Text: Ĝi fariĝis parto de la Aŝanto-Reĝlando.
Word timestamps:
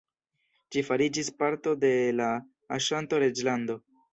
Ĝi 0.75 0.81
fariĝis 0.87 1.29
parto 1.43 1.75
de 1.83 1.93
la 2.23 2.33
Aŝanto-Reĝlando. 2.79 3.79